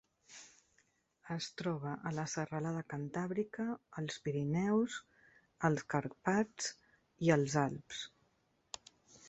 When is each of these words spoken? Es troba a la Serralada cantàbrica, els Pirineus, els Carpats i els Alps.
Es 1.35 1.49
troba 1.61 1.91
a 2.11 2.13
la 2.19 2.23
Serralada 2.31 2.81
cantàbrica, 2.95 3.67
els 4.03 4.17
Pirineus, 4.25 4.97
els 5.71 5.87
Carpats 5.95 6.73
i 7.29 7.33
els 7.39 7.59
Alps. 7.69 8.05